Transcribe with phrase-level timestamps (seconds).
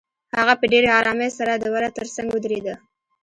[0.37, 2.75] هغه په ډېرې آرامۍ سره د وره تر څنګ ودرېده.